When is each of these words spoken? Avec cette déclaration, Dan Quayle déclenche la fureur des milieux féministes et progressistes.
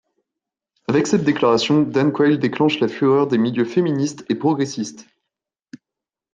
Avec 0.87 1.05
cette 1.05 1.23
déclaration, 1.25 1.83
Dan 1.83 2.11
Quayle 2.11 2.39
déclenche 2.39 2.79
la 2.79 2.87
fureur 2.87 3.27
des 3.27 3.37
milieux 3.37 3.65
féministes 3.65 4.25
et 4.29 4.33
progressistes. 4.35 5.05